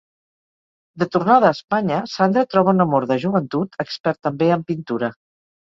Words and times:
De 1.01 1.07
tornada 1.15 1.51
a 1.51 1.55
Espanya, 1.57 1.99
Sandra 2.15 2.45
troba 2.55 2.75
un 2.79 2.87
amor 2.89 3.07
de 3.13 3.21
joventut, 3.27 3.81
expert 3.87 4.23
també 4.31 4.53
en 4.57 4.69
pintura. 4.73 5.13